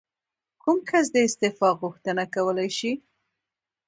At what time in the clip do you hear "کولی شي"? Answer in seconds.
2.35-2.91